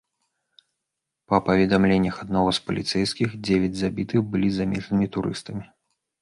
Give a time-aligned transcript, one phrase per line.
[1.33, 5.63] Па паведамленнях аднаго з паліцэйскіх, дзевяць забітых былі замежнымі турыстамі.